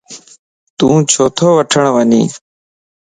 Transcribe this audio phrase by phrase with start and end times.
[0.77, 2.25] تون ڇو تو وٺڻ وڃين؟